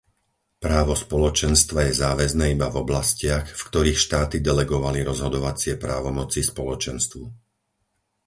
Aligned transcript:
Právo 0.65 0.93
Spoločenstva 1.03 1.79
je 1.87 1.93
záväzné 2.03 2.45
iba 2.57 2.67
v 2.73 2.79
oblastiach, 2.85 3.45
v 3.53 3.61
ktorých 3.69 4.01
štáty 4.05 4.37
delegovali 4.49 4.99
rozhodovacie 5.11 5.73
právomoci 5.85 6.39
Spoločenstvu. 6.51 7.21